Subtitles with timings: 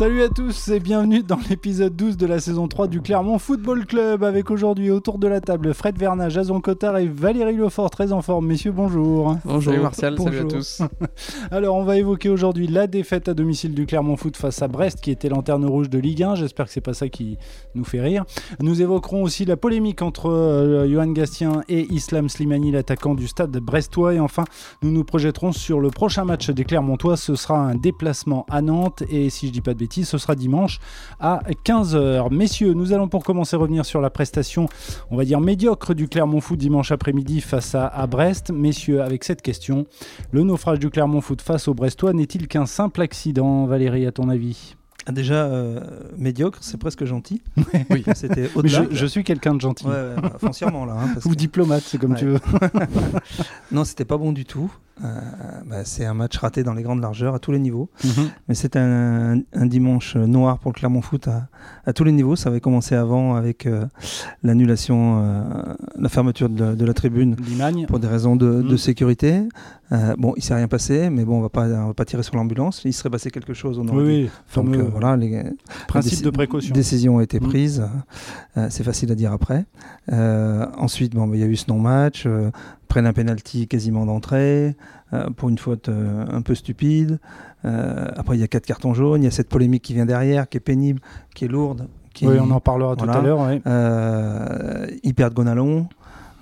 [0.00, 3.84] Salut à tous et bienvenue dans l'épisode 12 de la saison 3 du Clermont Football
[3.84, 8.10] Club avec aujourd'hui autour de la table Fred Verna, Jason Cotard et Valérie Lefort très
[8.10, 8.46] en forme.
[8.46, 9.36] Messieurs, bonjour.
[9.44, 10.32] Bonjour Salut Martial, Bonjour.
[10.32, 10.82] salut à tous.
[11.50, 15.02] Alors on va évoquer aujourd'hui la défaite à domicile du Clermont Foot face à Brest
[15.02, 16.34] qui était lanterne rouge de Ligue 1.
[16.36, 17.36] J'espère que c'est pas ça qui
[17.74, 18.24] nous fait rire.
[18.58, 23.54] Nous évoquerons aussi la polémique entre euh, Johan Gastien et Islam Slimani, l'attaquant du stade
[23.58, 24.14] brestois.
[24.14, 24.44] Et enfin,
[24.82, 27.18] nous nous projetterons sur le prochain match des Clermontois.
[27.18, 30.34] Ce sera un déplacement à Nantes et si je dis pas de bêtises, ce sera
[30.34, 30.78] dimanche
[31.18, 32.32] à 15h.
[32.32, 34.68] Messieurs, nous allons pour commencer revenir sur la prestation,
[35.10, 38.50] on va dire médiocre du Clermont Foot dimanche après-midi face à, à Brest.
[38.50, 39.86] Messieurs, avec cette question,
[40.32, 44.28] le naufrage du Clermont Foot face au Brestois n'est-il qu'un simple accident, Valérie, à ton
[44.28, 44.76] avis?
[45.06, 45.80] Ah, Déjà, euh,
[46.18, 47.40] médiocre, c'est presque gentil.
[47.90, 48.04] Oui.
[48.14, 49.86] C'était je, je suis quelqu'un de gentil.
[49.86, 50.94] Ouais, ouais, foncièrement là.
[51.00, 52.18] hein, parce Ou que- diplomate, c'est comme Ouais.
[52.18, 52.38] tu veux.
[53.72, 54.70] Non, c'était pas bon du tout.
[55.02, 55.18] Euh,
[55.66, 57.88] bah, c'est un match raté dans les grandes largeurs à tous les niveaux.
[58.04, 58.28] Mhm.
[58.48, 61.48] Mais c'est un, un dimanche noir pour le Clermont Foot à,
[61.86, 62.36] à tous les niveaux.
[62.36, 63.86] Ça avait commencé avant avec euh,
[64.42, 65.42] l'annulation, euh,
[65.98, 67.36] la fermeture de, de la tribune
[67.86, 68.78] pour des raisons de, de Mm.
[68.78, 69.42] sécurité.
[69.92, 72.22] Euh, bon, il s'est rien passé, mais bon, on va pas, on va pas tirer
[72.22, 72.82] sur l'ambulance.
[72.84, 73.78] Il serait passé quelque chose.
[73.78, 74.22] On Oui, aurait dit.
[74.24, 75.42] oui, Donc euh, voilà, les,
[75.88, 76.72] principe de précaution.
[76.74, 77.48] Décision a été Mm.
[77.48, 77.84] prise.
[78.56, 79.64] Euh, c'est facile à dire après.
[80.78, 82.26] Ensuite, bon, bah, il y a eu ce non-match.
[82.90, 84.74] Prennent un penalty quasiment d'entrée
[85.12, 87.20] euh, pour une faute euh, un peu stupide.
[87.64, 89.22] Euh, après, il y a quatre cartons jaunes.
[89.22, 91.00] Il y a cette polémique qui vient derrière, qui est pénible,
[91.32, 91.86] qui est lourde.
[92.12, 93.38] Qui Oui, on en parlera tout à l'heure.
[93.38, 93.62] ouais.
[95.04, 95.88] Ils perdent Gonalon.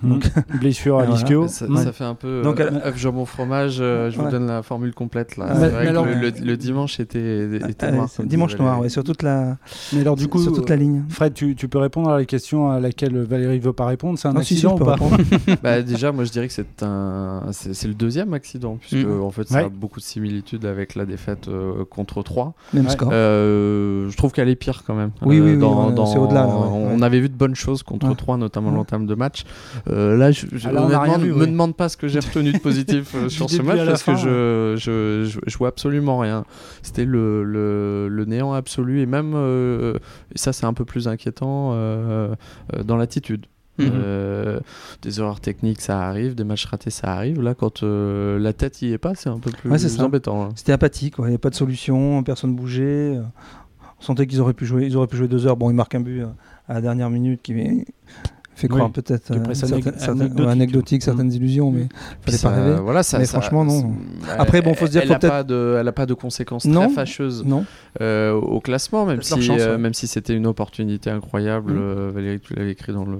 [0.03, 0.43] Donc, Mhm.
[0.59, 1.19] Blessure à Voilà.
[1.21, 1.47] l'ischio.
[1.47, 1.83] Ça, Ouais.
[1.83, 3.77] ça fait un peu Donc, euh, elle- œuf jambon fromage.
[3.81, 4.25] euh, je Ouais.
[4.25, 5.53] vous donne la formule complète là.
[5.59, 8.09] Mais- alors- le, le- le dimanche était, était euh, noir.
[8.23, 9.57] dimanche noir, ouais, sur toute la,
[9.93, 11.03] Mais alors, du coup, sur toute la ligne.
[11.09, 14.17] Fred, tu, tu peux répondre à la question à laquelle Valérie veut pas répondre.
[14.17, 14.95] C'est un si, si, accident ou pas.
[15.63, 19.21] Bah, déjà, moi je dirais que c'est un, c'est le deuxième accident puisque Mm.
[19.21, 19.65] en fait ça Ouais.
[19.65, 22.91] a beaucoup de similitudes avec la défaite euh, contre 3 Même Ouais.
[22.91, 23.09] score.
[23.11, 25.11] Euh, je trouve qu'elle est pire quand même.
[25.21, 25.59] Oui, oui, oui,
[26.05, 28.15] c'est au-delà, on avait vu de bonnes choses contre Ouais.
[28.15, 29.43] 3, notamment l'entame de match.
[29.89, 32.59] Euh, là, je, je- Ah, honnêtement, ne me demande pas ce que j'ai retenu de
[32.59, 36.45] positif euh, sur ce match parce fin, que je, je, je, je vois absolument rien.
[36.83, 39.95] C'était le, le, le néant absolu et même, euh,
[40.33, 41.73] et ça c'est un peu plus inquiétant,
[42.83, 43.45] dans l'attitude.
[43.77, 43.91] Mhm.
[43.93, 44.59] Euh,
[45.03, 47.41] des erreurs techniques, ça arrive, des matchs ratés, ça arrive.
[47.41, 50.43] Là, quand euh, la tête y est pas, c'est un peu plus Ouais, embêtant.
[50.43, 50.49] hein.
[50.55, 53.17] C'était apathique, il n'y a pas de solution, personne bougeait.
[53.99, 55.55] On sentait qu'ils auraient pu jouer, ils auraient pu jouer deux heures.
[55.55, 56.23] Bon, ils marquent un but
[56.67, 57.53] à la dernière minute qui
[58.59, 60.47] fait croire Oui, peut-être est euh, certaines- certaines- anecdotique.
[60.49, 62.79] anecdotique, certaines illusions, mais Puis fallait ça- pas rêver.
[62.81, 63.93] Voilà, ça, Mais ça- franchement, non.
[64.37, 66.65] Après, bon, faut se dire, elle faut a pas de, elle a pas de conséquences
[66.65, 66.85] Non.
[66.87, 67.65] très fâcheuses Non,
[68.01, 69.77] euh, au classement, même si, chance, euh, ouais.
[69.77, 71.73] même si c'était une opportunité incroyable.
[71.73, 71.77] Mm.
[71.79, 73.19] euh, Valérie, tu l'avais écrit dans le,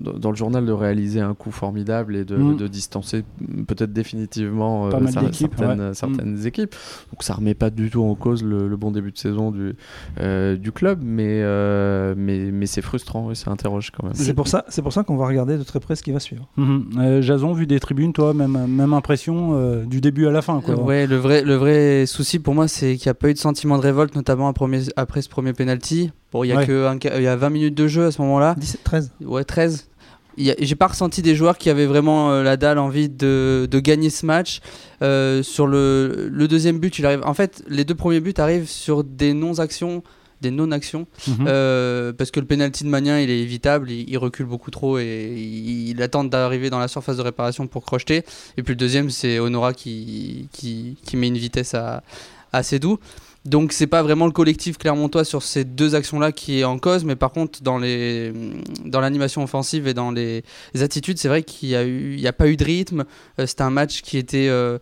[0.00, 3.24] dans, le journal, de réaliser un coup formidable et de, de distancer
[3.66, 5.06] peut-être définitivement certaines,
[5.80, 5.90] ouais.
[5.90, 5.94] Mm.
[5.94, 6.74] certaines équipes.
[7.12, 9.74] Donc ça remet pas du tout en cause le, le bon début de saison du,
[10.58, 11.42] du club, mais,
[12.16, 14.14] mais, mais c'est frustrant et ça interroge quand même.
[14.14, 16.20] c'est pour ça, c'est pour ça qu'on va regarder de très près ce qui va
[16.20, 16.48] suivre.
[16.56, 16.84] Mhm.
[16.98, 20.60] Euh, Jason, vu des tribunes, toi, même, même impression euh, du début à la fin.
[20.60, 20.74] Quoi.
[20.80, 23.38] Ouais, le vrai, le vrai souci pour moi, c'est qu'il n'y a pas eu de
[23.38, 24.66] sentiment de révolte, notamment après,
[24.96, 26.10] après ce premier penalty.
[26.32, 26.66] Bon, il y a Ouais.
[26.66, 28.54] que un y a 20 minutes de jeu à ce moment-là.
[28.58, 29.12] 17, 13.
[29.24, 29.88] Ouais, 13.
[30.38, 33.08] Il y a- J'ai pas ressenti des joueurs qui avaient vraiment euh, la dalle, envie
[33.08, 34.60] de, de gagner ce match.
[35.02, 37.20] Euh, sur le, le deuxième but, il arrive.
[37.24, 40.02] En fait, les deux premiers buts arrivent sur des non-actions,
[40.40, 41.06] des non-actions.
[41.26, 41.46] Mhm.
[41.46, 44.98] Euh, parce que le penalty de Magnin il est évitable, il, il recule beaucoup trop
[44.98, 48.24] et il, il attend d'arriver dans la surface de réparation pour crocheter.
[48.56, 52.02] Et puis le deuxième, c'est Honora qui, qui, qui met une vitesse à,
[52.52, 52.98] assez doux.
[53.44, 57.04] Donc c'est pas vraiment le collectif clermontois sur ces deux actions-là qui est en cause,
[57.04, 58.32] mais par contre dans les
[58.84, 60.42] dans l'animation offensive et dans les,
[60.74, 63.04] les attitudes, c'est vrai qu'il y a eu il y a pas eu de rythme.
[63.38, 64.78] Euh, C'était un match qui était euh,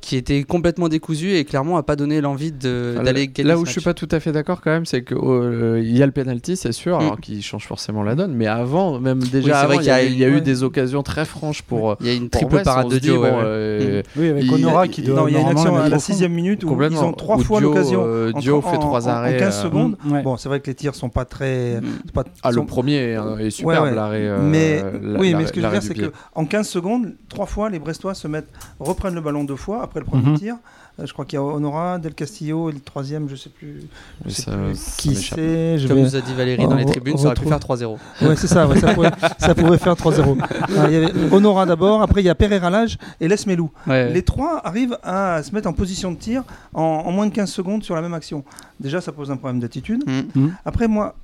[0.00, 3.58] qui était complètement décousu et Clermont a pas donné l'envie d'aller là- gagner Là ce
[3.58, 3.66] où match.
[3.68, 6.06] je suis pas tout à fait d'accord quand même, c'est que euh, il y a
[6.06, 7.00] le penalty, c'est sûr, Mm.
[7.02, 8.34] alors qui change forcément la donne.
[8.34, 10.32] Mais avant, même déjà, Oui, c'est avant, vrai il y a, qu'il y a y
[10.32, 11.90] eu des occasions très franches pour.
[11.92, 13.20] euh, Il y a une triple parade de Dio.
[13.22, 13.42] ouais, bon, ouais.
[13.44, 15.16] euh, Oui, avec Honora qui doit.
[15.16, 17.12] Non, il y a une normalement action la à la sixième minute où ils ont
[17.12, 18.02] trois fois l'occasion.
[18.04, 19.96] euh, en- Dio en- fait trois en- arrêts, En 15 euh, secondes.
[20.04, 20.22] Mm.
[20.22, 21.80] Bon, c'est vrai que les tirs sont pas très.
[21.80, 22.22] Mm.
[22.42, 22.96] Ah, le premier
[23.40, 24.20] est, superbe, l'arrêt.
[24.26, 24.82] euh, mais
[25.18, 26.08] oui, mais ce que je veux dire, c'est pied.
[26.34, 28.48] qu'en 15 secondes, trois fois, les Brestois se mettent,
[28.80, 30.38] reprennent le ballon deux fois après le premier Mhm.
[30.38, 30.56] tir.
[30.98, 33.82] Euh, je crois qu'il y a Honora, Del Castillo et le troisième, je sais plus,
[34.24, 35.76] je sais ça- plus ça qui c'est.
[35.86, 37.98] Comme vais- nous a dit Valérie dans les tribunes, ça aurait pu faire 3-0.
[38.22, 40.38] Ouais, c'est ça, ouais, ça, pouvait, ça pouvait faire 3-0.
[40.40, 43.70] Ah, Il y avait Honora d'abord, après il y a Pereira Lage et Les Melou.
[43.86, 46.42] Les trois arrivent à se mettre en position de tir
[46.72, 48.42] en, en moins de 15 secondes sur la même action.
[48.80, 50.02] Déjà, ça pose un problème d'attitude.
[50.06, 50.40] Mm.
[50.40, 50.54] Mm.
[50.64, 51.14] Après, moi,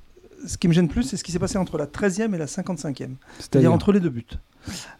[0.45, 2.45] ce qui me gêne plus, c'est ce qui s'est passé entre la 13e et la
[2.45, 3.09] 55e.
[3.39, 4.25] C'est-à-dire entre les deux buts.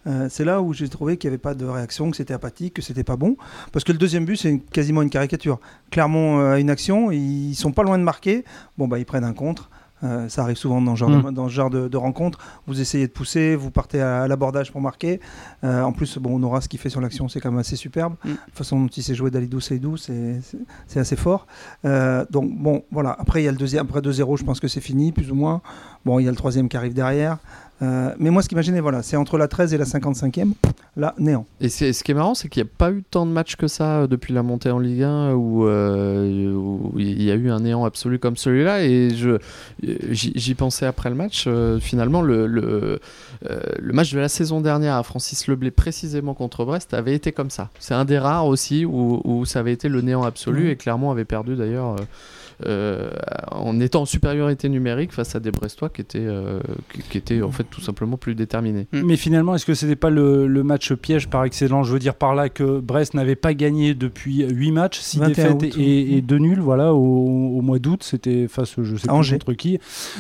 [0.07, 2.73] Euh, c'est là où j'ai trouvé qu'il n'y avait pas de réaction, que c'était apathique,
[2.73, 3.37] que c'était pas bon.
[3.71, 5.59] Parce que le deuxième but, c'est une- quasiment une caricature.
[5.91, 8.43] Clermont euh, a une action, ils sont pas loin de marquer.
[8.77, 9.69] Bon, bah, ils prennent un contre.
[10.03, 11.23] Euh, ça arrive souvent dans ce genre, Mm.
[11.23, 12.39] de, dans ce genre de, de rencontre.
[12.67, 15.19] Vous essayez de pousser, vous partez à, à l'abordage pour marquer.
[15.63, 18.15] Euh, en plus, bon, Nora, ce qu'il fait sur l'action, c'est quand même assez superbe.
[18.25, 18.29] Mm.
[18.29, 20.39] La façon dont il s'est joué d'Alidou Seydou, c'est
[20.95, 21.47] assez fort.
[21.85, 23.15] Euh, donc, bon, voilà.
[23.19, 23.85] Après, il y a le deuxième.
[23.85, 25.61] Après 2-0, je pense que c'est fini, plus ou moins.
[26.05, 27.37] Bon, il y a le troisième qui arrive derrière.
[27.81, 30.53] Euh, mais moi, ce qui m'a gêné, voilà, c'est entre la 13 et la 55e.
[30.95, 31.45] Là, néant.
[31.59, 33.55] Et c'est- ce qui est marrant, c'est qu'il n'y a pas eu tant de matchs
[33.55, 37.33] que ça euh, depuis la montée en Ligue 1 où, euh, où il y a
[37.33, 38.85] eu un néant absolu comme celui-là.
[38.85, 39.39] Et je,
[39.81, 41.47] j'y, pensais après le match.
[41.81, 42.99] finalement, le, le,
[43.79, 47.49] le match de la saison dernière à Francis Leblé, précisément contre Brest, avait été comme
[47.49, 47.69] ça.
[47.79, 51.09] C'est un des rares aussi où, où ça avait été le néant absolu et Clermont
[51.11, 51.95] avait perdu d'ailleurs.
[53.51, 56.27] en étant en supériorité numérique face à des Brestois qui étaient,
[56.93, 58.87] qui, qui étaient en fait tout simplement plus déterminés.
[58.91, 59.01] Mm.
[59.05, 61.87] Mais finalement, est-ce que c'était pas le, le match piège par excellence?
[61.87, 65.27] Je veux dire par là que Brest n'avait pas gagné depuis 8 matchs, 6 21
[65.27, 65.79] défaites août.
[65.79, 66.99] et, et 2 nuls voilà, au,
[67.57, 68.03] au mois d'août.
[68.03, 69.37] C'était face, je sais Angers.
[69.39, 69.79] contre qui.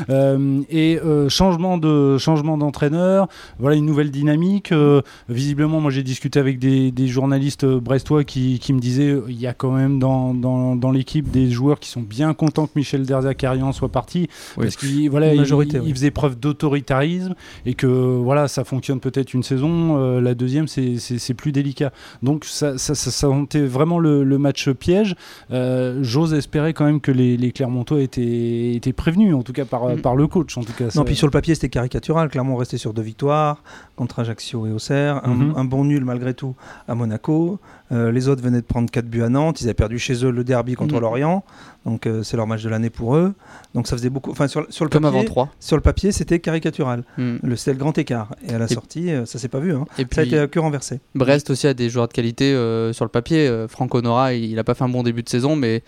[0.09, 3.27] Euh, et euh, changement de changement d'entraîneur,
[3.59, 4.71] voilà une nouvelle dynamique.
[4.71, 9.39] Euh, visiblement, moi j'ai discuté avec des, des journalistes brestois qui, qui me disaient il
[9.39, 12.71] y a quand même dans, dans, dans l'équipe des joueurs qui sont bien contents que
[12.75, 14.65] Michel Derzakarian soit parti Oui.
[14.65, 15.89] parce qu'il voilà, Une il- majorité, il, oui.
[15.89, 17.32] il faisait preuve d'autoritarisme
[17.65, 21.91] et que voilà ça fonctionne peut-être une saison, euh, la deuxième c'est- plus délicat.
[22.21, 25.15] Donc ça, ça, ça, ça sentait vraiment le, le match piège.
[25.51, 29.65] Euh, J'ose espérer quand même que les, les Clermontois étaient, étaient prévenus, en tout cas
[29.65, 30.01] par, Mm.
[30.01, 30.57] par le coach.
[30.57, 32.29] En tout cas, Non, puis sur le papier, c'était caricatural.
[32.29, 33.63] Clermont restait sur deux victoires
[33.95, 35.21] contre Ajaccio et Auxerre.
[35.27, 35.53] Un, Mhm.
[35.55, 36.55] un bon nul malgré tout
[36.87, 37.59] à Monaco.
[37.93, 39.61] Euh, les autres venaient de prendre 4 buts à Nantes.
[39.61, 41.01] Ils avaient perdu chez eux le derby contre Mhm.
[41.01, 41.43] Lorient.
[41.85, 43.33] Donc euh, c'est leur match de l'année pour eux.
[43.75, 44.31] Donc ça faisait beaucoup.
[44.31, 45.49] Enfin, sur, sur le Comme papier, avant 3.
[45.59, 47.03] sur le papier, c'était caricatural.
[47.17, 47.35] Mm.
[47.43, 48.35] Le, c'était le grand écart.
[48.47, 49.73] Et à la Et- sortie, euh, ça s'est pas vu.
[49.73, 49.85] hein.
[49.99, 51.01] Et Ça a été que renversé.
[51.13, 53.47] Brest aussi a des joueurs de qualité euh, sur le papier.
[53.47, 55.83] Euh, Franco Nora, il n'a pas fait un bon début de saison, mais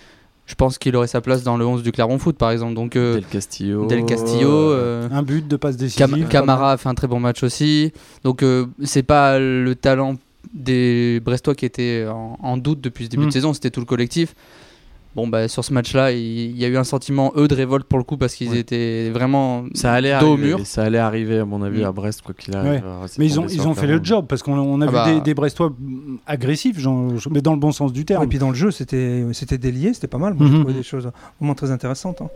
[0.47, 2.75] je pense qu'il aurait sa place dans le 11 du Clermont Foot, par exemple.
[2.75, 3.87] Donc, euh, Del Castillo.
[3.87, 6.07] Del Castillo, euh, un but de passe décisive.
[6.07, 7.93] Cam- Camara a fait un très bon match aussi.
[8.23, 10.17] Donc, euh, c'est pas le talent
[10.53, 13.85] des Brestois qui était en, en doute depuis ce début de saison, c'était tout le
[13.85, 14.35] collectif.
[15.15, 17.97] Bon, bah, sur ce match-là, il, y a eu un sentiment, eux, de révolte pour
[17.97, 18.59] le coup, parce qu'ils Ouais.
[18.59, 20.59] étaient vraiment Ça allait dos au arriver, mur.
[20.65, 21.85] ça allait arriver à mon avis Mm.
[21.85, 22.71] à Brest quoi qu'il arrive.
[22.71, 22.77] Ouais.
[22.79, 24.89] Alors, c'est Mais ils ont, ils ont fait le job parce qu'on on a Ah
[24.89, 25.13] vu bah.
[25.13, 28.23] des, des Brestois mm, agressifs, genre, mais dans le bon sens du terme.
[28.23, 29.93] Et puis dans le jeu, c'était c'était délié.
[29.93, 30.33] C'était pas mal.
[30.33, 30.51] Moi, Mhm.
[30.53, 31.09] j'ai trouvé des choses
[31.39, 32.21] vraiment très intéressantes.
[32.21, 32.27] hein.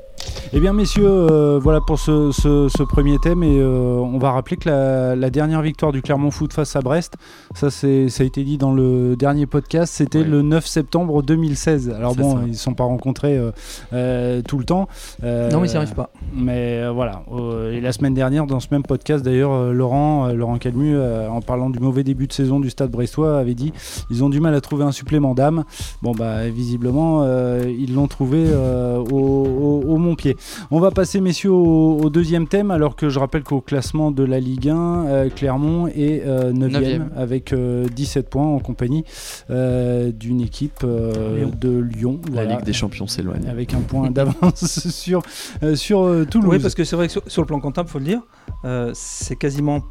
[0.54, 3.44] Eh bien, messieurs, euh, voilà pour ce, ce- ce premier thème.
[3.44, 6.81] Et euh, on va rappeler que la, la dernière victoire du Clermont Foot face à
[6.81, 7.16] Brest,
[7.56, 10.24] ça, c'est- ça a été dit dans le dernier podcast, c'était Ouais.
[10.26, 11.90] le 9 septembre 2016.
[11.90, 12.42] Alors bon, ça.
[12.46, 13.51] ils ne sont pas rencontrés euh,
[13.94, 14.88] euh, tout le temps.
[15.24, 16.12] Euh, Non, mais ils n'y arrivent pas.
[16.33, 17.24] Mais euh, voilà.
[17.31, 20.95] Euh, et la semaine dernière, dans ce même podcast, d'ailleurs, euh, Laurent, euh, Laurent Calmu,
[20.95, 23.74] euh, en parlant du mauvais début de saison du Stade Brestois, avait dit
[24.10, 25.63] ils ont du mal à trouver un supplément d'âme.
[26.01, 30.36] Bon, bah, visiblement, euh, ils l'ont trouvé euh, au, au, au Montpied.
[30.71, 34.24] On va passer, messieurs, au, au deuxième thème, alors que je rappelle qu'au classement de
[34.24, 34.75] la Ligue 1,
[35.07, 37.10] euh, Clermont est 9e Neuvième.
[37.16, 39.04] avec euh, 17 points en compagnie
[39.50, 41.51] euh, d'une équipe euh, Lyon.
[41.60, 42.19] de Lyon.
[42.33, 42.59] La Voilà.
[42.60, 43.48] Ligue des Champions s'éloigne.
[43.48, 45.22] Avec un point d'avance sur,
[45.64, 46.50] euh, sur euh, Toulouse.
[46.50, 48.22] Oui, parce que c'est vrai que sur, sur le plan comptable, faut le dire,
[48.66, 49.84] euh, c'est quasiment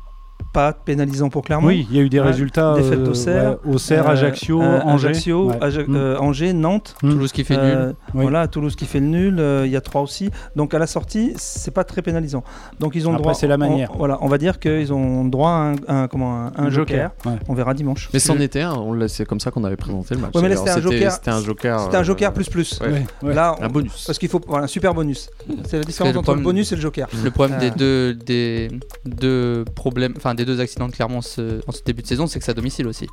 [0.52, 1.68] pas pénalisant pour Clermont.
[1.68, 2.74] Oui, il y a eu des Ouais, résultats.
[2.74, 5.08] défaite euh, d'Auxerre, ouais, Auxerre, Euh, Ajaccio, euh, Angers.
[5.08, 5.58] Ajaccio, Ouais.
[5.60, 5.94] Aja- Mm.
[5.96, 6.94] euh, Angers, Nantes.
[7.02, 7.10] Mm.
[7.10, 7.94] Toulouse qui fait Euh, nul.
[8.14, 8.22] Oui.
[8.22, 10.30] Voilà, Toulouse qui fait le nul, euh, il y a trois aussi.
[10.56, 12.42] Donc à la sortie, c'est pas très pénalisant.
[12.80, 13.34] Donc ils ont Après, droit.
[13.34, 13.90] c'est la on- manière.
[13.96, 17.10] voilà, on va dire qu'ils ont droit à un, un- comment, un, un joker.
[17.26, 17.32] Ouais.
[17.48, 18.08] On verra dimanche.
[18.12, 20.34] Mais c'en était un, on c'est comme ça qu'on avait présenté le match.
[20.34, 21.80] Ouais, mais c'était un joker- C'était un joker.
[21.80, 22.80] C'était un euh, joker plus plus.
[23.22, 24.04] Là, on- Un bonus.
[24.06, 25.28] parce qu'il faut voilà, un super bonus.
[25.66, 27.06] C'est la différence entre le bonus et le joker.
[27.22, 27.60] Le problème Euh.
[27.60, 28.68] des deux des
[29.04, 32.38] deux problèmes, enfin des deux accidents de Clermont ce- en ce début de saison, c'est
[32.38, 33.06] que c'est à domicile aussi.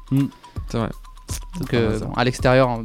[0.69, 0.89] C'est vrai.
[1.59, 2.81] Donc euh, bon, à l'extérieur,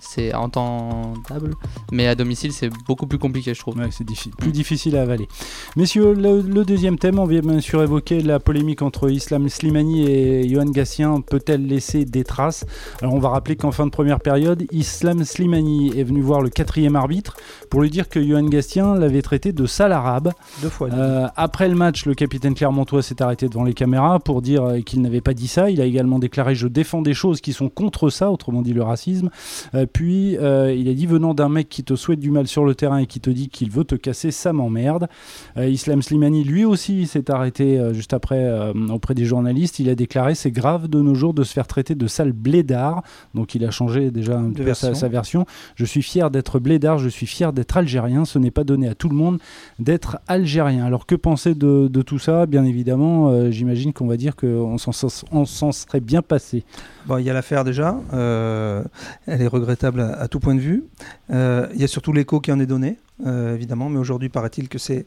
[0.00, 1.54] c'est entendable,
[1.92, 3.76] mais à domicile, c'est beaucoup plus compliqué, je trouve.
[3.76, 5.28] Ouais, c'est diffi- plus difficile à avaler.
[5.76, 10.08] Messieurs, le, le deuxième thème, on vient bien sûr évoquer la polémique entre Islam Slimani
[10.08, 11.20] et Johan Gassien.
[11.20, 12.64] Peut-elle laisser des traces?
[13.02, 16.50] Alors, on va rappeler qu'en fin de première période, Islam Slimani est venu voir le
[16.50, 17.36] quatrième arbitre
[17.70, 20.32] pour lui dire que Johan Gassien l'avait traité de sale arabe.
[20.62, 20.88] Deux fois.
[20.92, 24.80] Euh, après le match, le capitaine Clermontois s'est arrêté devant les caméras pour dire euh,
[24.80, 25.70] qu'il n'avait pas dit ça.
[25.70, 28.82] Il a également déclaré Je défends des choses qui sont contre ça, autrement dit le
[28.82, 29.30] racisme.
[29.74, 32.74] Euh, puis, il a dit venant d'un mec qui te souhaite du mal sur le
[32.74, 35.08] terrain et qui te dit qu'il veut te casser, ça m'emmerde.
[35.56, 39.78] Islam Slimani, lui aussi, s'est arrêté juste après auprès des journalistes.
[39.78, 43.02] Il a déclaré c'est grave de nos jours de se faire traiter de sale blédard.
[43.34, 45.46] Donc il a changé déjà un peu sa, sa, version.
[45.76, 48.24] Je suis fier d'être blédard, je suis fier d'être algérien.
[48.24, 49.38] Ce n'est pas donné à tout le monde
[49.78, 50.84] d'être algérien.
[50.84, 52.46] Alors que penser de, tout ça?
[52.46, 56.64] Bien évidemment, euh, j'imagine qu'on va dire qu'on s'en serait bien passé.
[57.06, 58.82] Bon, il y a l'affaire déjà, euh,
[59.26, 60.84] elle est regrettable à, tout point de vue.
[61.30, 64.78] Euh, il y a surtout l'écho qui en est donné, évidemment, mais aujourd'hui paraît-il que
[64.78, 65.06] c'est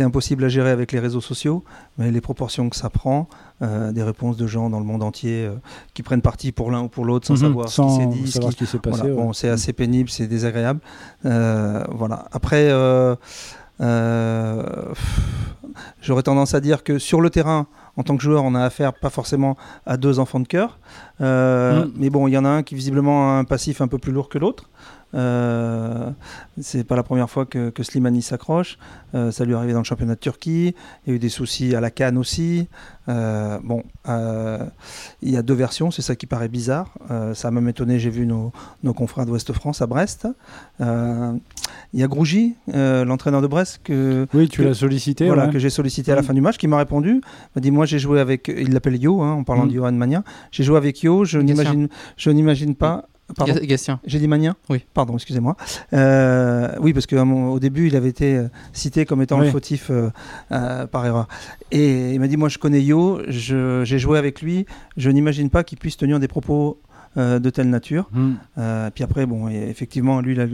[0.00, 1.64] impossible à gérer avec les réseaux sociaux,
[1.98, 3.28] mais les proportions que ça prend,
[3.60, 5.50] des réponses de gens dans le monde entier
[5.94, 7.40] qui prennent parti pour l'un ou pour l'autre sans mhm.
[7.40, 9.08] savoir ce qui s'est dit, ce qui, s'est passé.
[9.08, 10.80] bon, c'est assez pénible, c'est désagréable.
[11.22, 12.26] voilà.
[12.32, 12.70] Après.
[13.80, 14.92] Euh,
[16.02, 17.66] j'aurais tendance à dire que sur le terrain,
[17.96, 19.56] en tant que joueur, on a affaire pas forcément
[19.86, 20.78] à deux enfants de cœur.
[21.20, 21.92] Euh, mm.
[21.96, 24.12] Mais bon, il y en a un qui visiblement a un passif un peu plus
[24.12, 24.70] lourd que l'autre.
[25.14, 26.10] Euh,
[26.60, 28.78] c'est pas la première fois que, Slimani s'accroche.
[29.14, 30.74] Euh, ça lui est arrivé dans le championnat de Turquie.
[31.06, 32.68] Il y a eu des soucis à la Cannes aussi.
[33.08, 36.94] Euh, bon, il y a deux versions, c'est ça qui paraît bizarre.
[37.34, 38.52] ça a même étonné, j'ai vu nos,
[38.94, 40.28] confrères d'Ouest France à Brest.
[40.78, 40.80] il
[41.94, 43.80] y a Grougy, l'entraîneur de Brest.
[43.82, 45.26] Que, oui, tu l'as sollicité.
[45.26, 46.24] Voilà, que j'ai sollicité à la mm.
[46.24, 47.20] fin du match, qui m'a répondu.
[47.20, 48.48] Il m'a dit Moi, j'ai joué avec.
[48.48, 49.68] Il l'appelle Yo, hein, en parlant mm.
[49.68, 50.22] de Johan Mania.
[50.52, 53.09] J'ai joué avec Yo, je n'imagine pas
[53.62, 54.00] Gastien.
[54.04, 54.84] J'ai dit Magnin Oui.
[54.94, 55.56] Pardon, excusez-moi.
[55.92, 60.86] Euh, oui, parce qu'au début, il avait été euh, cité comme étant le fautif euh,
[60.86, 61.28] par erreur.
[61.70, 65.64] Et il m'a dit Moi, je connais Yo, j'ai joué avec lui, je n'imagine pas
[65.64, 66.80] qu'il puisse tenir des propos
[67.16, 68.08] de telle nature.
[68.12, 68.34] Hmm.
[68.94, 70.46] puis après, bon, effectivement, lui, il a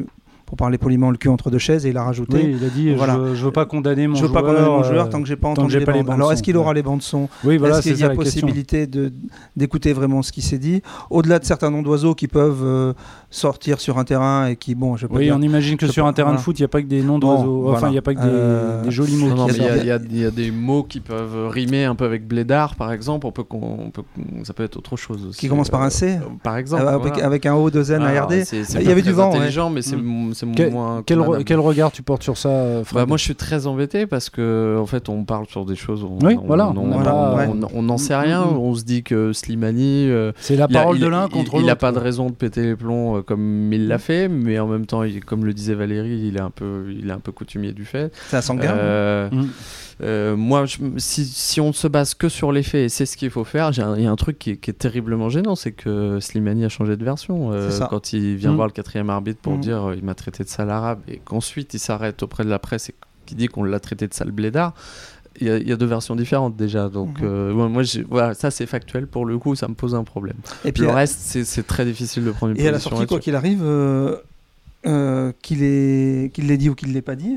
[0.47, 2.37] pour parler poliment, le cul entre deux chaises et il a rajouté.
[2.37, 3.19] Oui, il a dit voilà.
[3.31, 4.43] je, je veux pas condamner mon je veux joueur.
[4.43, 6.09] pas condamner mon joueur tant que j'ai pas entendu les, bandes.
[6.09, 9.13] Alors est-ce qu'il aura les bandes son Oui, voilà, Est-ce qu'il y a possibilité de
[9.57, 12.93] d'écouter vraiment ce qui s'est dit Au-delà de certains noms d'oiseaux qui peuvent euh,
[13.31, 16.13] sortir sur un terrain et qui, bon, je Oui, dire, on imagine que sur un
[16.13, 17.71] terrain de foot, il n'y a pas que des noms d'oiseaux.
[17.71, 19.49] enfin, il n'y a pas que des, euh, jolis mots.
[19.49, 23.27] il y, a des mots qui peuvent rimer un peu avec blédard, par exemple.
[23.27, 24.03] On peut, on peut,
[24.45, 25.41] ça peut être autre chose aussi.
[25.41, 26.85] Qui commence par un C euh, Par exemple.
[27.23, 28.45] Avec, un O, deux N, un RD.
[28.53, 29.33] Il y avait du vent.
[29.35, 29.97] intelligent, mais c'est
[30.45, 30.71] mm.
[30.71, 31.21] moins quel,
[31.61, 34.87] regard tu portes sur ça euh, bah, Moi, je suis très embêté parce que en
[34.87, 36.05] fait, on parle sur des choses.
[36.05, 36.73] On, oui, voilà.
[36.77, 38.45] On n'en sait rien.
[38.45, 38.59] Mm, mm, mm.
[38.59, 40.09] On se dit que Slimani.
[40.09, 41.61] Euh, c'est la parole de l'un contre l'autre.
[41.61, 44.59] Il n'a pas de raison de péter les plombs euh, comme il l'a fait, mais
[44.59, 47.33] en même temps, comme le disait Valérie, il est un peu, il est un peu
[47.33, 48.13] coutumier du fait.
[48.29, 49.31] C'est un
[50.01, 50.37] sanguin.
[50.37, 50.65] moi,
[50.99, 53.71] si, si, on se base que sur les faits, et c'est ce qu'il faut faire,
[53.73, 57.05] il y a un truc qui est, terriblement gênant, c'est que Slimani a changé de
[57.05, 57.51] version.
[57.91, 61.01] quand il vient voir le quatrième arbitre pour dire il m'a traité de sale arabe,
[61.09, 62.95] et qu'ensuite il s'arrête auprès de la presse et
[63.27, 64.73] qui dit qu'on l'a traité de sale blédard,
[65.41, 66.89] il y, a deux versions différentes déjà.
[66.89, 69.07] Donc, euh, moi, voilà, ça c'est factuel.
[69.07, 70.37] Pour le coup, ça me pose un problème.
[70.65, 72.69] Et puis le reste, c'est très difficile de prendre une et position.
[72.69, 74.17] Et à la sortie, quoi qu'il arrive, euh,
[74.87, 77.37] euh, qu'il l'ait dit ou qu'il ne l'ait pas dit,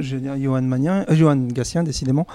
[0.00, 2.26] je veux dire, Johan, Magnin, Johan Gassien, décidément,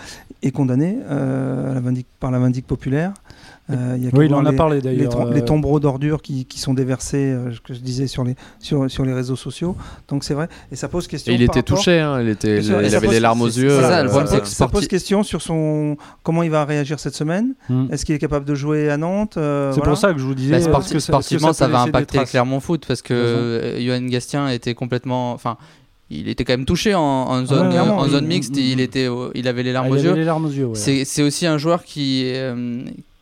[0.41, 1.81] est condamné la
[2.19, 3.13] par la Vindique populaire.
[3.69, 5.29] Euh, oui, il en a parlé d'ailleurs.
[5.31, 5.45] Les, euh.
[5.45, 9.37] tombereaux d'ordures qui, sont déversés, euh, que je disais, sur les, sur, sur les réseaux
[9.37, 9.77] sociaux.
[10.09, 10.49] Donc c'est vrai.
[10.71, 11.33] Et ça pose question.
[11.33, 13.79] il était touché, hein, il, était, il, avait des larmes aux yeux.
[14.43, 17.53] Ça, pose question sur son comment il va réagir cette semaine.
[17.69, 17.85] Hmm.
[17.91, 20.67] Est-ce qu'il est capable de jouer à Nantes C'est pour ça que je vous disais.
[20.67, 25.31] Bah, sportivement, ça, va impacter Clermont Foot parce que Johan Gastien était complètement.
[25.33, 25.57] Enfin,
[26.09, 28.55] il était quand même touché en, zone, en zone mixte.
[28.57, 30.73] Il, était, il avait les larmes aux yeux.
[30.75, 32.33] C'est aussi un joueur qui,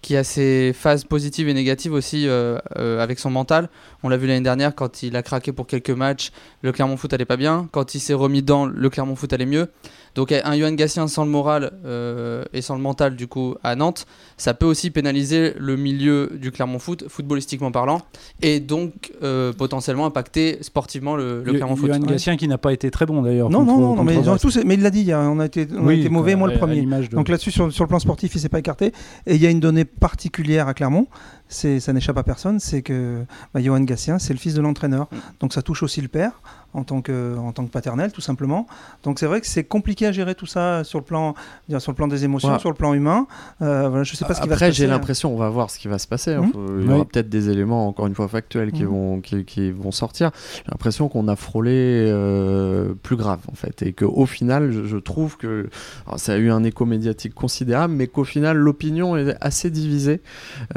[0.01, 3.69] qui a ses phases positives et négatives aussi euh, euh, avec son mental.
[4.03, 6.31] On l'a vu l'année dernière quand il a craqué pour quelques matchs,
[6.61, 7.67] le Clermont Foot allait pas bien.
[7.71, 9.69] Quand il s'est remis dans le Clermont Foot allait mieux.
[10.15, 13.75] Donc un Johan Gassien sans le moral euh, et sans le mental du coup à
[13.75, 14.05] Nantes,
[14.35, 18.01] ça peut aussi pénaliser le milieu du Clermont Foot, footballistiquement parlant,
[18.41, 21.93] et donc euh, potentiellement impacter sportivement le, Clermont Foot.
[21.93, 23.49] Johan Gassien qui n'a pas été très bon d'ailleurs.
[23.49, 24.17] Non, non, non, mais,
[24.65, 26.85] mais, il l'a dit, on a été, on a été mauvais, moi le premier.
[27.11, 28.91] Donc là-dessus, sur, sur, le plan sportif, il s'est pas écarté.
[29.27, 31.07] Et il y a une donnée particulière à Clermont,
[31.47, 35.07] ça n'échappe à personne, c'est que bah, Johan Gassien, c'est le fils de l'entraîneur.
[35.11, 35.17] Mm.
[35.41, 36.41] Donc ça touche aussi le père
[36.73, 38.65] en tant que, en tant que paternel, tout simplement.
[39.03, 41.35] Donc c'est vrai que c'est compliqué à gérer tout ça sur le plan,
[41.79, 43.27] sur le plan des émotions, sur le plan humain.
[43.61, 44.65] Euh, voilà, je sais pas ce qui va se passer.
[44.65, 46.35] Après, j'ai l'impression, on va voir ce qui va se passer.
[46.35, 46.51] Mmh.
[46.79, 48.87] Il y aura peut-être des éléments, encore une fois, factuels qui, mmh.
[48.87, 50.31] vont, qui, vont sortir.
[50.55, 53.81] J'ai l'impression qu'on a frôlé euh, plus grave, en fait.
[53.81, 55.69] Et qu'au final, je, trouve que
[56.15, 60.21] ça a eu un écho médiatique considérable, mais qu'au final, l'opinion est assez divisé.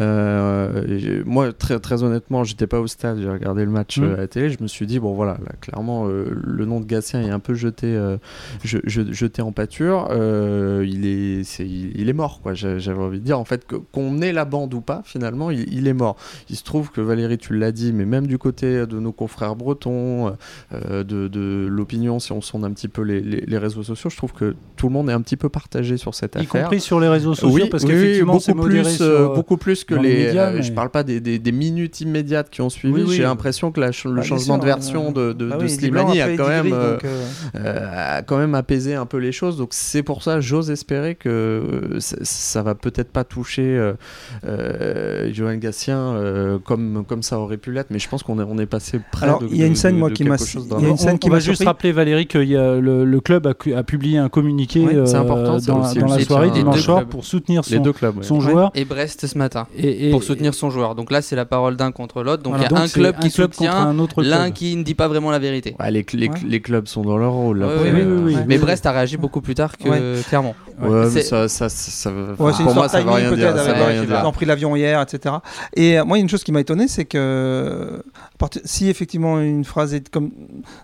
[0.01, 4.05] Euh, moi, très, très honnêtement, j'étais pas au stade, j'ai regardé le match Mm.
[4.05, 4.51] euh, à la télé.
[4.51, 7.39] Je me suis dit, bon voilà, là, clairement, euh, le nom de Gatien est un
[7.39, 8.17] peu jeté, euh,
[8.65, 10.09] je- je- jeté en pâture.
[10.83, 12.55] Il, est, il, est mort, quoi.
[12.55, 15.73] J'a- J'avais envie de dire, en fait, qu'on ait la bande ou pas, finalement, il,
[15.73, 16.17] il est mort.
[16.51, 19.57] Il se trouve que Valérie, tu l'as dit, mais même du côté de nos confrères
[19.57, 20.33] bretons,
[20.73, 24.17] de, de l'opinion, si on sonde un petit peu les, les- les réseaux sociaux, je
[24.17, 26.63] trouve que tout le monde est un petit peu partagé sur cette Y affaire.
[26.65, 29.85] compris sur les réseaux sociaux, Oui, parce oui, qu'effectivement, c'est beaucoup plus, sur, beaucoup plus
[29.85, 30.25] que les les.
[30.27, 32.94] médias, Je parle pas des, des- des minutes immédiates qui ont suivi.
[32.95, 33.17] Oui, oui.
[33.17, 35.57] J'ai l'impression que la ch- le Bah, changement sûr, de version euh, de, de, bah
[35.57, 37.23] de oui, Slimani a quand même, euh, donc, euh,
[37.57, 39.57] euh, a quand même apaisé un peu les choses.
[39.57, 43.93] Donc c'est pour ça, j'ose espérer que euh, ça, ça va peut-être pas toucher euh,
[44.47, 47.89] euh, Johan Gatien euh, comme comme ça aurait pu l'être.
[47.91, 49.47] Mais je pense qu'on est on est passé près Alors, de.
[49.51, 50.81] il y a une scène, de- moi, de qui m'a- quelque chose il y a
[50.81, 53.47] d'un- une scène on, va m'a juste rappeler Valérie que y a le, le club
[53.47, 54.85] a, publié un communiqué
[55.15, 57.09] important, dans, la soirée des dimanche soir clubs.
[57.11, 58.17] pour soutenir Les son, deux clubs.
[58.19, 58.23] ouais.
[58.23, 58.41] son Ouais.
[58.41, 60.95] joueur Et Brest ce matin et, et- pour soutenir son joueur.
[60.95, 62.43] Donc là, c'est la parole d'un contre l'autre.
[62.43, 64.95] Donc il voilà, y a un club qui soutient, un autre l'un qui ne dit
[64.95, 65.75] pas vraiment la vérité.
[65.91, 66.35] Les, les, Ouais.
[66.47, 67.59] les clubs sont dans leur rôle.
[67.63, 68.59] Ouais, après, ouais, euh, oui, oui, Mais.
[68.59, 70.23] Brest a réagi beaucoup plus tard que Ouais.
[70.29, 70.55] clairement.
[70.81, 71.05] Ouais, Ouais.
[71.05, 73.31] mais C'est- ça, ça, ça, ça veut- Ouais, pour moi, sorte ça de veut rien
[73.31, 74.21] timing dire.
[74.23, 75.37] Ils ont pris l'avion hier, etc.
[75.75, 77.99] Et euh, moi, il y a une chose qui m'a étonné, c'est que euh,
[78.65, 80.31] si effectivement une phrase est comme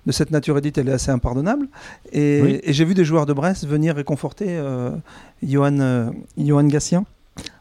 [0.06, 1.66] de cette nature est dite, elle est assez impardonnable.
[2.12, 2.60] Et, Oui.
[2.62, 4.90] et j'ai vu des joueurs de Brest venir réconforter euh,
[5.42, 7.04] Johan, euh, Johan Gatien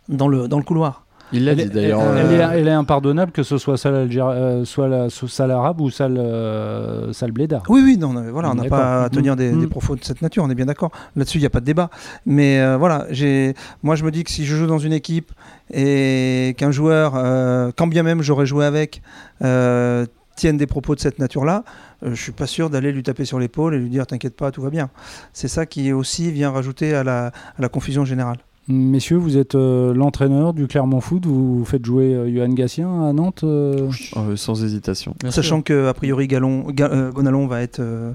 [0.07, 1.05] dans le, dans le couloir.
[1.31, 2.01] Il l'a Elle, dit est- d'ailleurs.
[2.01, 5.79] elle, euh, elle est, elle est impardonnable que ce soit euh, soit la salle arabe
[5.81, 7.63] ou salle, euh, blédard.
[7.69, 9.59] Oui, oui, non, voilà, on n'a pas à tenir des, Mm.
[9.61, 10.91] des propos de cette nature, on est bien d'accord.
[11.15, 11.89] Là-dessus, il n'y a pas de débat.
[12.25, 15.31] Mais euh, voilà, j'ai, moi, je me dis que si je joue dans une équipe
[15.71, 19.01] et qu'un joueur, euh, quand bien même j'aurais joué avec,
[19.43, 20.05] euh,
[20.35, 21.63] tienne des propos de cette nature-là,
[22.03, 24.51] euh, je suis pas sûr d'aller lui taper sur l'épaule et lui dire t'inquiète pas,
[24.51, 24.89] tout va bien.
[25.33, 28.37] C'est ça qui aussi vient rajouter à la, à la confusion générale.
[28.71, 33.13] Messieurs, vous êtes euh, l'entraîneur du Clermont Foot, vous faites jouer euh, Johan Gatien à
[33.13, 35.15] Nantes euh, euh, sans hésitation.
[35.29, 38.11] Sachant que a priori Galon, Ga- euh, Gonalon va être euh,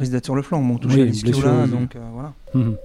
[0.00, 2.32] risque d'être sur le flanc, bon, touché Oui, à donc euh, voilà.
[2.54, 2.76] Mhm.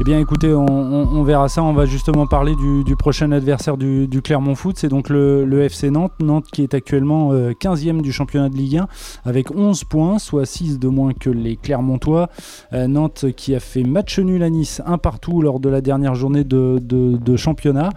[0.00, 1.62] Eh bien, écoutez, on, on- on verra ça.
[1.62, 4.76] On va justement parler du, du prochain adversaire du, du Clermont Foot.
[4.78, 6.12] C'est donc le, le FC Nantes.
[6.20, 8.88] Nantes qui est actuellement euh, 15e du championnat de Ligue 1
[9.24, 12.30] avec 11 points, soit 6 de moins que les Clermontois.
[12.72, 16.14] Euh, Nantes qui a fait match nul à Nice, un partout lors de la dernière
[16.14, 17.90] journée de, de- de championnat.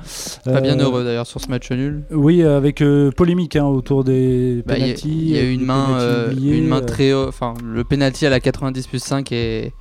[0.44, 2.04] Pas bien Euh, heureux d'ailleurs sur ce match nul.
[2.12, 5.10] Oui, avec euh, polémique hein, autour des Bah, Il y a- pénaltys.
[5.10, 5.98] il y, a eu une main,
[6.40, 7.14] une main très.
[7.14, 9.72] Enfin, le penalty à la 90 plus 5 est,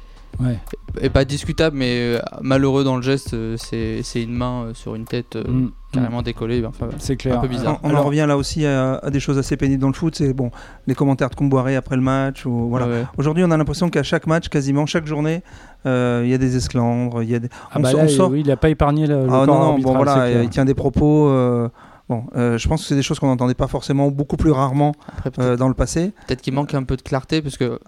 [0.41, 0.59] ouais.
[1.01, 3.35] est pas discutable, mais euh, malheureux dans le geste.
[3.35, 6.65] euh, C'est une main euh, sur une tête Mm, carrément décollée.
[6.67, 7.39] Enfin, C'est clair.
[7.39, 7.79] un peu bizarre.
[7.83, 10.15] On, on en revient là aussi à, à des choses assez pénibles dans le foot.
[10.17, 10.51] C'est bon,
[10.87, 12.47] les commentaires de Comboiré après le match.
[12.47, 12.87] Ou, voilà.
[12.87, 13.07] ouais, ouais.
[13.17, 15.43] Aujourd'hui, on a l'impression qu'à chaque match, quasiment chaque journée,
[15.87, 17.23] euh, il y a des esclandres.
[17.23, 17.49] Il y a des...
[17.71, 18.31] Ah on, bah là, on sort.
[18.31, 20.49] oui, il n'a pas épargné le, le Ah corps non, non, arbitral, bon voilà, il
[20.51, 21.29] tient des propos.
[21.29, 21.69] euh,
[22.07, 24.93] Bon, euh, je pense que c'est des choses qu'on n'entendait pas forcément, beaucoup plus rarement
[25.25, 26.13] Après, euh, dans le passé.
[26.27, 27.79] Peut-être qu'il manque un peu de clarté parce que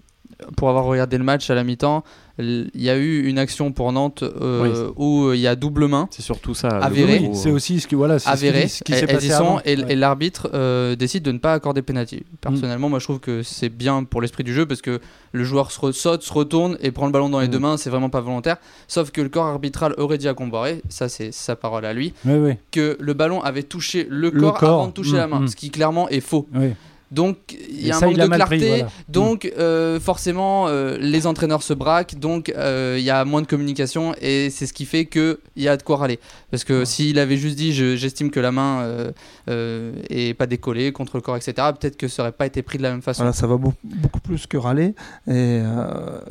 [0.57, 2.05] pour avoir regardé le match à la mi-temps,
[2.38, 6.07] il y a eu une action pour Nantes euh, où il y a double main
[6.11, 6.68] C'est surtout ça.
[6.68, 7.31] Avéré.
[7.33, 8.29] C'est aussi ce qui voilà, c'est
[8.68, 9.61] ce qui- s'est passé avant.
[9.64, 9.92] et, Ouais.
[9.92, 12.25] et l'arbitre euh, décide de ne pas accorder pénalty.
[12.42, 15.01] Personnellement, moi je trouve que c'est bien pour l'esprit du jeu parce que
[15.33, 17.51] le joueur se saute, se retourne et prend le ballon dans les Mm.
[17.53, 18.57] deux mains, c'est vraiment pas volontaire.
[18.88, 22.12] Sauf que le corps arbitral aurait dit à Comboiré, ça c'est sa parole à lui,
[22.27, 24.72] Oui, oui, que le ballon avait touché le Le corps, corps.
[24.81, 25.49] avant de toucher Mm, la main, mm.
[25.49, 26.46] ce qui clairement est faux.
[27.12, 27.37] Donc
[27.71, 28.57] il y a un ça, manque de clarté.
[28.59, 28.88] pris, voilà.
[29.09, 33.47] Donc euh, forcément euh, les entraîneurs se braquent, donc euh, il y a moins de
[33.47, 36.19] communication et c'est ce qui fait que il y a de quoi râler.
[36.51, 39.12] Parce que s'il avait juste dit je- j'estime que la main
[39.49, 41.55] est pas décollée contre le corps etc.
[41.79, 43.23] Peut-être que ça aurait pas été pris de la même façon.
[43.23, 44.95] Voilà, ça va beau- beaucoup plus que râler.
[45.29, 45.61] Et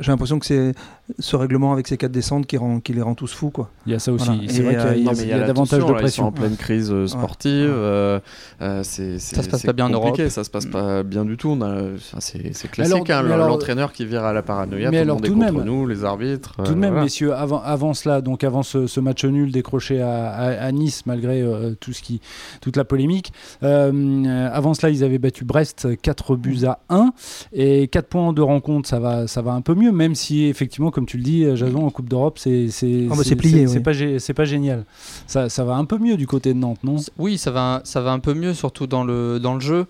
[0.00, 0.72] j'ai l'impression que c'est
[1.18, 3.50] ce règlement avec ces quatre descentes qui, rend, qui les rend tous fous.
[3.50, 3.70] Quoi.
[3.86, 4.26] Il y a ça aussi.
[4.26, 4.40] Voilà.
[4.48, 6.08] C'est vrai qu'il y a, euh, il y a- y a davantage tension, de là,
[6.08, 6.32] sont en pression.
[6.32, 7.52] pleine crise euh, sportive.
[7.70, 8.18] euh,
[8.60, 10.20] euh, c'est, c'est- Ça se passe pas bien en Europe.
[10.28, 11.50] Ça se passe pas bien du tout.
[11.50, 13.10] On a- enfin, c'est, c'est alors- classique.
[13.10, 15.40] hein, l'entraîneur qui vire à la paranoïa, Mais tout le alors, monde est tout de
[15.40, 16.54] contre même- nous, les arbitres.
[16.56, 17.04] Tout de euh, même, voilà.
[17.04, 21.04] messieurs, avant, avant cela, donc avant ce, ce match nul décroché à, à- à Nice,
[21.06, 22.20] malgré euh, tout ce qui,
[22.60, 27.12] toute la polémique, avant cela, ils avaient battu Brest 4 buts à 1
[27.52, 30.90] et 4 points de rencontre, ça va, ça va un peu mieux, même si effectivement,
[30.96, 33.66] comme tu le dis, euh, Jason, en Coupe d'Europe, c'est c'est Ah bah, c'est plié,
[33.66, 33.82] c'est oui.
[33.82, 34.84] pas, gé- pas génial.
[35.26, 36.96] Ça, ça va un peu mieux du côté de Nantes, non?
[37.18, 39.86] Oui, ça va, ça va un peu mieux, surtout dans le, dans le jeu.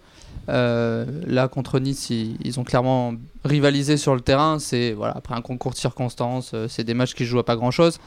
[0.48, 3.14] Euh, là, contre Nice, ils, ils ont clairement
[3.44, 4.58] rivalisé sur le terrain.
[4.58, 7.44] C'est voilà, après un concours de circonstances, euh, c'est des matchs qui se jouent à
[7.44, 7.98] pas grand chose.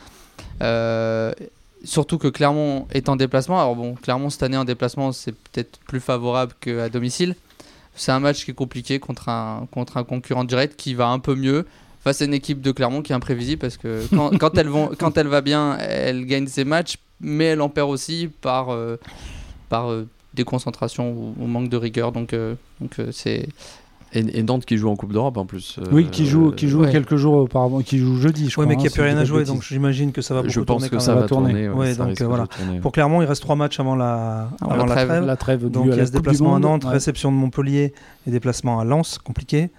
[1.84, 3.60] surtout que Clermont est en déplacement.
[3.60, 7.36] Alors bon, Clermont cette année en déplacement, c'est peut-être plus favorable qu'à domicile.
[7.96, 11.20] C'est un match qui est compliqué contre un, contre un concurrent direct qui va un
[11.20, 11.66] peu mieux.
[12.04, 14.90] Face à une équipe de Clermont qui est imprévisible parce que quand, quand elle, vont,
[14.98, 18.98] quand elle va bien, elle gagne ses matchs, mais elle en perd aussi par, euh,
[19.70, 22.12] par euh, déconcentration ou, ou manque de rigueur.
[22.12, 23.50] Donc, euh, donc euh, c'est.
[24.12, 25.78] Et, et Nantes qui joue en Coupe d'Europe en plus.
[25.78, 26.92] euh, Oui, qui joue, qui joue ouais.
[26.92, 28.66] quelques jours auparavant, qui joue jeudi, je Ouais, crois.
[28.66, 30.42] mais hein, qu'il n'y a si plus rien à jouer, donc j'imagine que ça va
[30.42, 31.52] beaucoup Je pense tourner que quand ça va tourner.
[31.52, 31.70] tourner.
[31.70, 32.48] Ouais, ça donc, euh, voilà.
[32.48, 32.80] tourner.
[32.80, 35.08] Pour Clermont, il reste trois matchs avant la, Avant avant la la trêve.
[35.10, 35.26] trêve.
[35.26, 36.60] la trêve Donc il y a ce déplacement à.
[36.60, 36.90] Nantes, Ouais.
[36.92, 37.94] réception de Montpellier
[38.26, 39.70] et déplacement à Lens, compliqué.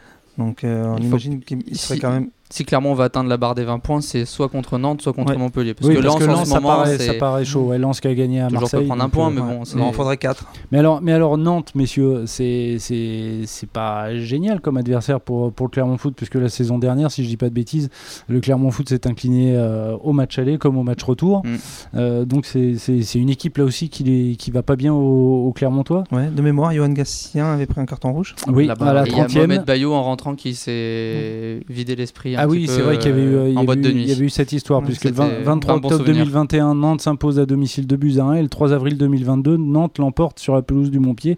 [0.41, 2.31] Donc euh, on Il faut- imagine qu'il il serait quand même.
[2.53, 5.33] Si Clermont va atteindre la barre des 20 points, c'est soit contre Nantes, soit contre
[5.33, 5.39] Ouais.
[5.39, 5.73] Montpellier.
[5.73, 7.61] Parce Oui, que parce Lens, que en Lens, ce ça moment, paraît, ça paraît chaud.
[7.69, 8.81] Ouais, Lens qui a gagné à toujours Marseille.
[8.81, 9.63] peut prendre un point, euh, mais ouais.
[9.77, 10.45] bon, il faudrait 4.
[10.73, 15.67] Mais alors, mais alors Nantes, messieurs, c'est c'est c'est pas génial comme adversaire pour pour
[15.67, 17.89] le Clermont Foot puisque la saison dernière, si je dis pas de bêtises,
[18.29, 21.43] le Clermont Foot s'est incliné euh, au match aller comme au match retour.
[21.45, 21.55] Mm.
[21.97, 22.75] Euh, donc c'est
[23.15, 26.03] une équipe là aussi qui les- qui va pas bien au, au Clermontois.
[26.11, 28.35] Ouais, de mémoire, Johan Gassien avait pris un carton rouge.
[28.49, 29.37] Oui, à la Et il y a 30e.
[29.37, 32.37] Mohamed Bayou en rentrant qui s'est vidé l'esprit.
[32.43, 33.83] Ah oui, c'est vrai qu'il y avait eu, euh, il y en avait boîte eu-
[33.83, 35.89] de il y avait eu cette histoire, Ouais, puisque le c'était 20 23 un bon
[35.89, 36.25] octobre souvenir.
[36.25, 39.99] 2021, Nantes s'impose à domicile 2 buts à 1, et le 3 avril 2022, Nantes
[39.99, 41.37] l'emporte sur la pelouse du Montpied,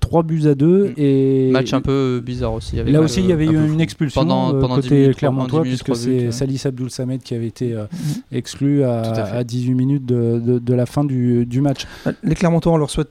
[0.00, 0.88] 3 buts à 2.
[0.88, 0.92] Mm.
[0.96, 2.76] Et Match un peu bizarre aussi.
[2.76, 5.16] Là aussi, il y avait un eu une expulsion Pendant- euh, pendant 10 côté minutes,
[5.16, 6.32] Clermontois, pendant 10 minutes, puisque c'est ouais.
[6.32, 8.22] Salis Abdoul Samed qui avait été euh, Mhm.
[8.32, 11.86] exclu à, à à 18 minutes de, de- de la fin du, du match.
[12.22, 13.10] Les Clermontois, on leur souhaite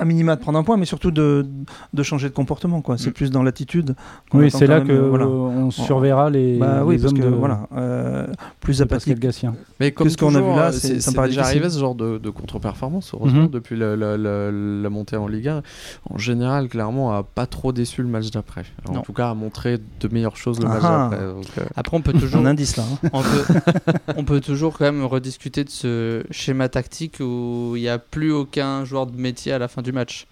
[0.00, 1.46] à minima de prendre un point, mais surtout de,
[1.94, 2.80] de changer de comportement.
[2.82, 2.98] quoi.
[2.98, 3.12] C'est Mm.
[3.12, 3.94] plus dans l'attitude.
[4.30, 5.26] qu'on Oui, c'est là même, que euh, voilà.
[5.28, 8.26] on surveillera les, Bah oui, parce hommes que de, voilà, euh,
[8.60, 9.18] plus de Pascal apathique.
[9.22, 9.54] Gassien.
[9.78, 11.42] Mais comme ce qu'on a vu là, euh, c'est- c'est ça me c'est paraît déjà
[11.42, 11.60] difficile.
[11.62, 13.48] arrivé ce genre de, de contre-performance, heureusement, Mhm.
[13.50, 15.62] depuis la montée en Ligue 1.
[16.08, 18.64] En général, Clermont a pas trop déçu le match d'après.
[18.88, 19.02] En Non.
[19.02, 21.08] tout cas, a montré de meilleures choses le Ah match ah.
[21.10, 21.26] d'après.
[21.26, 22.84] donc, euh, Après, on peut toujours Un indice là.
[23.04, 23.08] hein.
[23.12, 23.44] on peut,
[24.16, 28.32] on peut toujours quand même rediscuter de ce schéma tactique où il n'y a plus
[28.32, 30.26] aucun joueur de métier à la fin du match.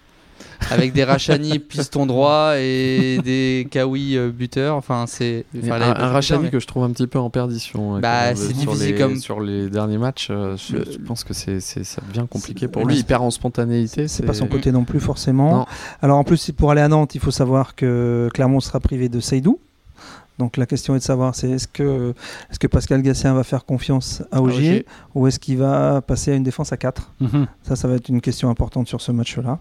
[0.70, 4.76] Avec des Rachani piston droit et des Kawi euh, buteurs.
[4.76, 5.44] Enfin, c'est.
[5.68, 7.96] un, Rachani mais- que je trouve un petit peu en perdition.
[7.96, 11.24] euh, Bah, c'est difficile les, comme- Sur les derniers matchs, euh, je, Le- je pense
[11.24, 12.96] que c'est c'est- ça devient compliqué pour lui.
[12.98, 14.06] Il perd en spontanéité.
[14.06, 15.56] C'est pas son côté non plus forcément.
[15.58, 15.66] Non.
[16.02, 19.18] Alors en plus, pour aller à Nantes, il faut savoir que Clermont sera privé de
[19.18, 19.58] Seydou.
[20.38, 22.14] Donc la question est de savoir, c'est est-ce que,
[22.50, 24.86] est que Pascal Gassien va faire confiance à Ogier Ogier.
[25.14, 27.46] ou est-ce qu'il va passer à une défense à 4 Mhm.
[27.62, 29.58] Ça, ça va être une question importante sur ce match-là.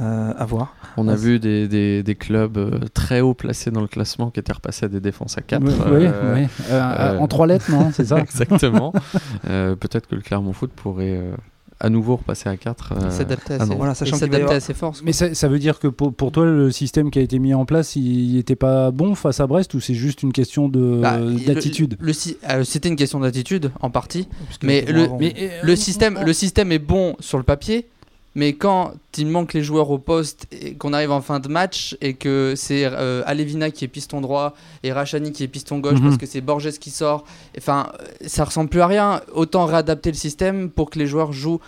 [0.00, 0.76] Euh, à voir.
[0.96, 4.30] On a Ah, vu des, des, des clubs euh, très haut placés dans le classement
[4.30, 5.60] qui étaient repassés à des défenses à 4.
[5.64, 6.46] Oui, oui, oui.
[6.70, 8.18] Euh, En trois lettres, non C'est ça?
[8.20, 8.92] Exactement.
[9.48, 11.32] Euh, Peut-être que le Clermont Foot pourrait euh,
[11.80, 12.94] à nouveau repasser à 4.
[13.04, 13.76] Il s'adaptait ah assez, non.
[13.76, 15.02] Voilà, il sachant qu'il va y s'adaptait avoir- à ses forces.
[15.04, 17.54] Mais ça, ça veut dire que pour, pour toi, le système qui a été mis
[17.54, 21.18] en place, il n'était pas bon face à Brest ou c'est juste une question Bah,
[21.18, 24.28] le- d'attitude euh, C'était une question d'attitude en partie.
[24.62, 27.86] Mais le- euh, Le système, le système est bon sur le papier,
[28.34, 31.96] mais quand il manque les joueurs au poste et qu'on arrive en fin de match
[32.00, 35.94] et que c'est euh, Alevina qui est piston droit et Rachani qui est piston gauche
[35.98, 36.04] Mhm.
[36.04, 37.24] parce que c'est Borges qui sort,
[37.56, 37.90] enfin,
[38.26, 39.20] ça ressemble plus à rien.
[39.32, 41.60] Autant réadapter le système pour que les joueurs jouent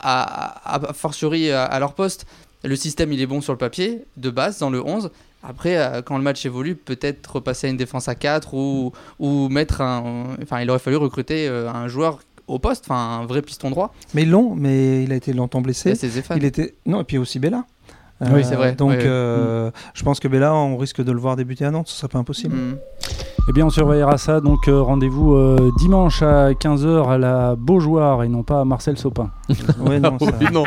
[0.00, 2.26] à, à, à fortiori à, à leur poste.
[2.62, 5.10] Le système, il est bon sur le papier, de base, dans le 11.
[5.42, 9.48] Après, euh, quand le match évolue, peut-être repasser à une défense à 4 ou, ou
[9.48, 10.36] mettre un.
[10.42, 12.18] Enfin, il aurait fallu recruter euh, un joueur
[12.50, 13.94] au poste, enfin, un vrai piston droit.
[14.14, 15.94] Mais long, mais il a été longtemps blessé.
[15.94, 16.38] Zéphane.
[16.38, 17.64] Il était non et puis aussi Bella.
[18.32, 18.72] Oui, c'est vrai.
[18.74, 19.04] Donc Ouais, ouais.
[19.06, 22.08] euh, je pense que Bella, on risque de le voir débuter à Nantes, ce serait
[22.08, 22.54] pas impossible.
[22.54, 22.76] Mm.
[23.50, 24.40] Eh bien, on surveillera ça.
[24.40, 28.96] Donc, euh, rendez-vous euh, dimanche à 15h à la Beaujoire et non pas à Marcel
[28.96, 29.30] Sopin.
[29.80, 30.62] Ouais, non, ça- Oui, non.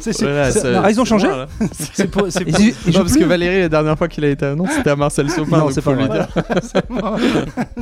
[0.00, 1.28] C'est- c'est- Voilà, c'est- c'est- non, Ah, ils ont changé
[1.72, 4.54] c'est pour- c'est pour- Non, parce que Valérie, la dernière fois qu'il a été à
[4.54, 5.58] Nantes, c'était à Marcel Sopin.
[5.58, 6.26] Non, donc c'est pas lui dire.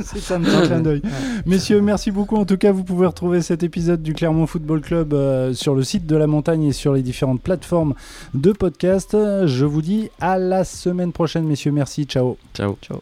[0.03, 1.01] C'est un petit clin d'œil.
[1.45, 2.35] Messieurs, merci beaucoup.
[2.35, 5.83] En tout cas, vous pouvez retrouver cet épisode du Clermont Football Club euh, sur le
[5.83, 7.93] site de la montagne et sur les différentes plateformes
[8.33, 9.15] de podcast.
[9.45, 11.71] Je vous dis à la semaine prochaine, messieurs.
[11.71, 12.03] Merci.
[12.03, 12.35] Ciao.
[12.53, 12.75] Ciao.
[12.81, 12.97] Ciao.